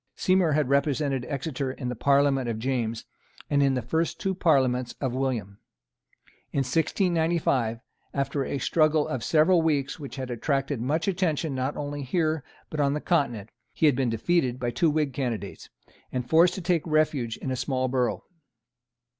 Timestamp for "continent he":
12.99-13.85